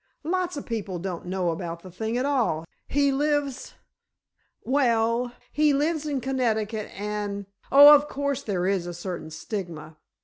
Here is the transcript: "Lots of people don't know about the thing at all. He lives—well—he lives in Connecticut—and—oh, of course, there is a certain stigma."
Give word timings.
"Lots 0.23 0.57
of 0.57 0.65
people 0.65 0.97
don't 0.97 1.27
know 1.27 1.51
about 1.51 1.83
the 1.83 1.91
thing 1.91 2.17
at 2.17 2.25
all. 2.25 2.65
He 2.87 3.11
lives—well—he 3.11 5.73
lives 5.75 6.07
in 6.07 6.21
Connecticut—and—oh, 6.21 7.93
of 7.95 8.07
course, 8.07 8.41
there 8.41 8.65
is 8.65 8.87
a 8.87 8.95
certain 8.95 9.29
stigma." 9.29 9.97